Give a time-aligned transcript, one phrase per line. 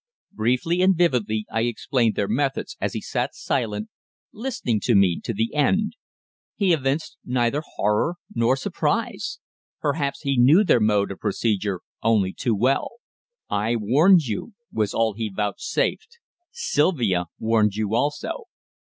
[0.31, 3.89] Briefly and vividly I explained their methods, as he sat silent,
[4.33, 5.93] listening to me to the end.
[6.55, 9.37] He evinced neither horror nor surprise.
[9.79, 12.93] Perhaps he knew their mode of procedure only too well.
[13.47, 16.17] "I warned you," was all he vouchsafed.
[16.49, 18.45] "Sylvia warned you also."